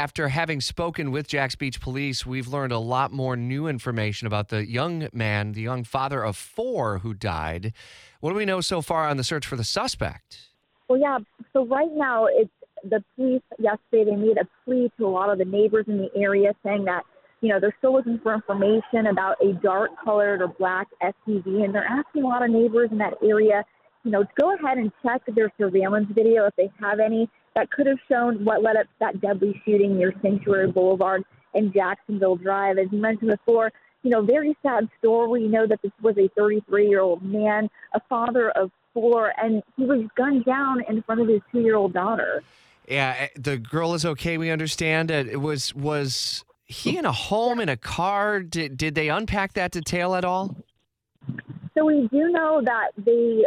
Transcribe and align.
After 0.00 0.28
having 0.28 0.60
spoken 0.60 1.10
with 1.10 1.26
Jax 1.26 1.56
Beach 1.56 1.80
Police, 1.80 2.24
we've 2.24 2.46
learned 2.46 2.70
a 2.70 2.78
lot 2.78 3.10
more 3.10 3.36
new 3.36 3.66
information 3.66 4.28
about 4.28 4.48
the 4.48 4.64
young 4.64 5.08
man, 5.12 5.54
the 5.54 5.60
young 5.60 5.82
father 5.82 6.22
of 6.24 6.36
four 6.36 6.98
who 6.98 7.14
died. 7.14 7.72
What 8.20 8.30
do 8.30 8.36
we 8.36 8.44
know 8.44 8.60
so 8.60 8.80
far 8.80 9.08
on 9.08 9.16
the 9.16 9.24
search 9.24 9.44
for 9.44 9.56
the 9.56 9.64
suspect? 9.64 10.50
Well, 10.88 11.00
yeah. 11.00 11.18
So 11.52 11.66
right 11.66 11.90
now, 11.92 12.26
it's 12.30 12.48
the 12.84 13.02
police. 13.16 13.42
Yesterday, 13.58 14.12
they 14.12 14.14
made 14.14 14.38
a 14.38 14.46
plea 14.64 14.88
to 14.98 15.04
a 15.04 15.10
lot 15.10 15.30
of 15.30 15.38
the 15.38 15.44
neighbors 15.44 15.86
in 15.88 15.98
the 15.98 16.10
area, 16.14 16.52
saying 16.64 16.84
that 16.84 17.02
you 17.40 17.48
know 17.48 17.58
they're 17.58 17.74
still 17.78 17.92
looking 17.92 18.20
for 18.22 18.32
information 18.32 19.08
about 19.10 19.34
a 19.42 19.52
dark-colored 19.54 20.40
or 20.40 20.46
black 20.46 20.86
SUV, 21.02 21.64
and 21.64 21.74
they're 21.74 21.84
asking 21.84 22.22
a 22.22 22.28
lot 22.28 22.44
of 22.44 22.50
neighbors 22.50 22.90
in 22.92 22.98
that 22.98 23.14
area, 23.20 23.64
you 24.08 24.12
know, 24.12 24.24
go 24.40 24.54
ahead 24.54 24.78
and 24.78 24.90
check 25.02 25.20
their 25.34 25.52
surveillance 25.58 26.06
video 26.14 26.46
if 26.46 26.56
they 26.56 26.70
have 26.80 26.98
any 26.98 27.28
that 27.54 27.70
could 27.70 27.86
have 27.86 27.98
shown 28.10 28.42
what 28.42 28.62
led 28.62 28.76
up 28.76 28.84
to 28.84 28.92
that 29.00 29.20
deadly 29.20 29.60
shooting 29.66 29.98
near 29.98 30.14
Sanctuary 30.22 30.72
Boulevard 30.72 31.24
and 31.52 31.74
Jacksonville 31.74 32.36
Drive. 32.36 32.78
As 32.78 32.86
you 32.90 33.02
mentioned 33.02 33.32
before, 33.32 33.70
you 34.02 34.10
know, 34.10 34.22
very 34.22 34.56
sad 34.62 34.88
story. 34.98 35.42
We 35.42 35.48
know 35.48 35.66
that 35.66 35.82
this 35.82 35.92
was 36.00 36.16
a 36.16 36.30
33 36.38 36.88
year 36.88 37.02
old 37.02 37.22
man, 37.22 37.68
a 37.92 38.00
father 38.08 38.48
of 38.52 38.70
four, 38.94 39.34
and 39.36 39.62
he 39.76 39.84
was 39.84 40.06
gunned 40.16 40.46
down 40.46 40.82
in 40.88 41.02
front 41.02 41.20
of 41.20 41.28
his 41.28 41.42
two 41.52 41.60
year 41.60 41.76
old 41.76 41.92
daughter. 41.92 42.42
Yeah, 42.88 43.14
eh, 43.18 43.28
the 43.36 43.58
girl 43.58 43.92
is 43.92 44.06
okay. 44.06 44.38
We 44.38 44.50
understand 44.50 45.10
it. 45.10 45.38
Was 45.38 45.74
was 45.74 46.46
he 46.64 46.96
in 46.96 47.04
a 47.04 47.12
home 47.12 47.60
in 47.60 47.68
a 47.68 47.76
car? 47.76 48.40
Did 48.40 48.78
did 48.78 48.94
they 48.94 49.10
unpack 49.10 49.52
that 49.52 49.72
detail 49.72 50.14
at 50.14 50.24
all? 50.24 50.56
So 51.78 51.84
we 51.84 52.08
do 52.10 52.30
know 52.30 52.60
that 52.64 52.90
they 52.96 53.44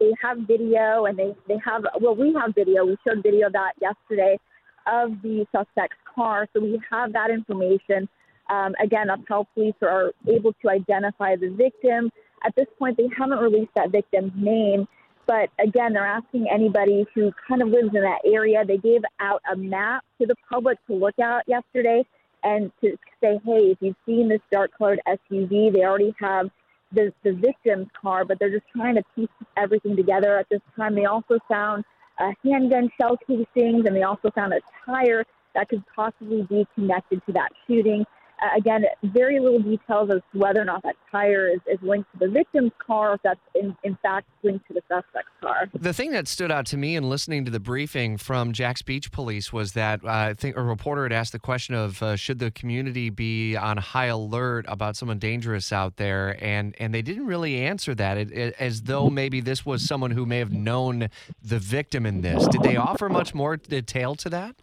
they 0.00 0.12
have 0.22 0.38
video 0.38 1.06
and 1.06 1.18
they, 1.18 1.34
they 1.48 1.58
have, 1.64 1.84
well, 2.00 2.14
we 2.14 2.32
have 2.34 2.54
video. 2.54 2.84
We 2.84 2.96
showed 3.06 3.22
video 3.22 3.48
that 3.50 3.72
yesterday 3.80 4.38
of 4.86 5.20
the 5.22 5.46
suspect's 5.54 5.96
car. 6.14 6.46
So 6.52 6.60
we 6.60 6.80
have 6.90 7.12
that 7.12 7.30
information. 7.30 8.08
Um, 8.50 8.74
again, 8.82 9.08
Uphell 9.08 9.46
police 9.54 9.74
are 9.82 10.12
able 10.28 10.52
to 10.62 10.68
identify 10.68 11.36
the 11.36 11.50
victim. 11.50 12.10
At 12.44 12.54
this 12.56 12.66
point, 12.78 12.96
they 12.96 13.08
haven't 13.16 13.38
released 13.38 13.72
that 13.74 13.90
victim's 13.90 14.32
name. 14.36 14.86
But 15.26 15.48
again, 15.58 15.94
they're 15.94 16.06
asking 16.06 16.46
anybody 16.52 17.06
who 17.14 17.32
kind 17.48 17.62
of 17.62 17.68
lives 17.68 17.94
in 17.94 18.02
that 18.02 18.20
area. 18.26 18.64
They 18.66 18.76
gave 18.76 19.02
out 19.20 19.40
a 19.50 19.56
map 19.56 20.04
to 20.20 20.26
the 20.26 20.34
public 20.50 20.78
to 20.86 20.94
look 20.94 21.18
at 21.18 21.48
yesterday 21.48 22.04
and 22.42 22.70
to 22.82 22.96
say, 23.22 23.40
hey, 23.44 23.72
if 23.72 23.78
you've 23.80 23.96
seen 24.04 24.28
this 24.28 24.42
dark 24.52 24.70
colored 24.76 25.00
SUV, 25.08 25.72
they 25.72 25.82
already 25.82 26.14
have 26.20 26.50
the, 26.94 27.12
the 27.22 27.32
victim's 27.32 27.88
car, 28.00 28.24
but 28.24 28.38
they're 28.38 28.50
just 28.50 28.66
trying 28.74 28.94
to 28.96 29.02
piece 29.14 29.28
everything 29.56 29.96
together 29.96 30.38
at 30.38 30.46
this 30.50 30.60
time. 30.76 30.94
They 30.94 31.04
also 31.04 31.38
found 31.48 31.84
uh, 32.18 32.32
handgun 32.44 32.90
shell 33.00 33.16
casings, 33.26 33.86
and 33.86 33.94
they 33.94 34.02
also 34.02 34.30
found 34.34 34.52
a 34.52 34.60
tire 34.86 35.24
that 35.54 35.68
could 35.68 35.82
possibly 35.94 36.42
be 36.42 36.66
connected 36.74 37.22
to 37.26 37.32
that 37.32 37.50
shooting. 37.66 38.04
Uh, 38.44 38.58
again, 38.58 38.84
very 39.04 39.40
little 39.40 39.62
details 39.62 40.10
as 40.10 40.20
to 40.32 40.38
whether 40.38 40.60
or 40.60 40.64
not 40.66 40.82
that 40.82 40.96
tire 41.10 41.48
is, 41.48 41.60
is 41.66 41.78
linked 41.80 42.10
to 42.12 42.18
the 42.18 42.28
victim's 42.28 42.72
car, 42.84 43.12
or 43.12 43.14
if 43.14 43.22
that's 43.22 43.40
in, 43.54 43.74
in 43.84 43.96
fact 44.02 44.28
linked 44.42 44.66
to 44.68 44.74
the 44.74 44.82
suspect's 44.82 45.30
car. 45.40 45.70
The 45.72 45.94
thing 45.94 46.10
that 46.10 46.28
stood 46.28 46.50
out 46.52 46.66
to 46.66 46.76
me 46.76 46.94
in 46.94 47.08
listening 47.08 47.46
to 47.46 47.50
the 47.50 47.60
briefing 47.60 48.18
from 48.18 48.52
Jax 48.52 48.82
Beach 48.82 49.10
Police 49.10 49.50
was 49.50 49.72
that 49.72 50.04
uh, 50.04 50.08
I 50.08 50.34
think 50.34 50.56
a 50.56 50.62
reporter 50.62 51.04
had 51.04 51.12
asked 51.12 51.32
the 51.32 51.38
question 51.38 51.74
of 51.74 52.02
uh, 52.02 52.16
should 52.16 52.38
the 52.38 52.50
community 52.50 53.08
be 53.08 53.56
on 53.56 53.78
high 53.78 54.06
alert 54.06 54.66
about 54.68 54.96
someone 54.96 55.18
dangerous 55.18 55.72
out 55.72 55.96
there, 55.96 56.36
and 56.44 56.74
and 56.78 56.92
they 56.92 57.02
didn't 57.02 57.26
really 57.26 57.60
answer 57.60 57.94
that, 57.94 58.18
it, 58.18 58.30
it, 58.30 58.54
as 58.58 58.82
though 58.82 59.08
maybe 59.08 59.40
this 59.40 59.64
was 59.64 59.86
someone 59.86 60.10
who 60.10 60.26
may 60.26 60.38
have 60.38 60.52
known 60.52 61.08
the 61.42 61.58
victim 61.58 62.04
in 62.04 62.20
this. 62.20 62.46
Did 62.48 62.62
they 62.62 62.76
offer 62.76 63.08
much 63.08 63.32
more 63.32 63.56
detail 63.56 64.14
to 64.16 64.28
that? 64.30 64.56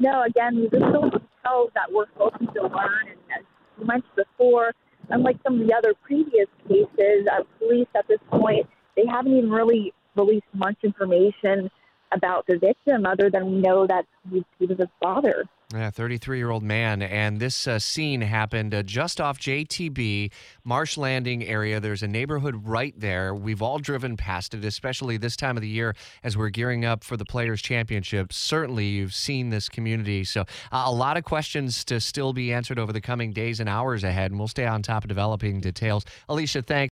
No, 0.00 0.24
again, 0.24 0.56
these 0.56 0.82
are 0.82 0.88
still 0.88 1.22
that 1.44 1.90
we're 1.90 2.06
hoping 2.16 2.48
to 2.54 2.62
learn. 2.62 3.08
And 3.10 3.18
as 3.38 3.44
you 3.78 3.86
mentioned 3.86 4.12
before, 4.16 4.72
unlike 5.10 5.36
some 5.42 5.60
of 5.60 5.66
the 5.66 5.74
other 5.74 5.94
previous 6.02 6.46
cases, 6.68 7.26
uh, 7.30 7.42
police 7.58 7.88
at 7.96 8.06
this 8.08 8.20
point, 8.30 8.66
they 8.96 9.04
haven't 9.06 9.36
even 9.36 9.50
really 9.50 9.92
released 10.16 10.46
much 10.54 10.76
information 10.82 11.70
about 12.14 12.46
the 12.46 12.58
victim 12.58 13.06
other 13.06 13.30
than 13.30 13.46
we 13.46 13.60
know 13.60 13.86
that 13.86 14.04
he, 14.30 14.44
he 14.58 14.66
was 14.66 14.78
his 14.78 14.88
father. 15.00 15.44
Yeah, 15.74 15.90
33 15.90 16.36
year 16.36 16.50
old 16.50 16.62
man. 16.62 17.00
And 17.00 17.40
this 17.40 17.66
uh, 17.66 17.78
scene 17.78 18.20
happened 18.20 18.74
uh, 18.74 18.82
just 18.82 19.20
off 19.20 19.38
JTB, 19.38 20.30
Marsh 20.64 20.98
Landing 20.98 21.44
area. 21.44 21.80
There's 21.80 22.02
a 22.02 22.08
neighborhood 22.08 22.66
right 22.66 22.94
there. 22.98 23.34
We've 23.34 23.62
all 23.62 23.78
driven 23.78 24.16
past 24.18 24.52
it, 24.52 24.64
especially 24.64 25.16
this 25.16 25.34
time 25.34 25.56
of 25.56 25.62
the 25.62 25.68
year 25.68 25.94
as 26.22 26.36
we're 26.36 26.50
gearing 26.50 26.84
up 26.84 27.02
for 27.02 27.16
the 27.16 27.24
Players' 27.24 27.62
Championship. 27.62 28.34
Certainly, 28.34 28.86
you've 28.86 29.14
seen 29.14 29.48
this 29.48 29.70
community. 29.70 30.24
So, 30.24 30.42
uh, 30.42 30.84
a 30.86 30.92
lot 30.92 31.16
of 31.16 31.24
questions 31.24 31.84
to 31.86 32.00
still 32.00 32.34
be 32.34 32.52
answered 32.52 32.78
over 32.78 32.92
the 32.92 33.00
coming 33.00 33.32
days 33.32 33.58
and 33.58 33.68
hours 33.68 34.04
ahead. 34.04 34.30
And 34.30 34.38
we'll 34.38 34.48
stay 34.48 34.66
on 34.66 34.82
top 34.82 35.04
of 35.04 35.08
developing 35.08 35.60
details. 35.60 36.04
Alicia, 36.28 36.62
thanks. 36.62 36.80